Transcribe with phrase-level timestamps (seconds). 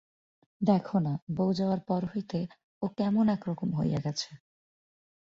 [0.61, 2.39] দেখো-না, বউ যাওয়ার পর হইতে
[2.81, 4.29] ও কেমন একরকম হইয়া গেছে।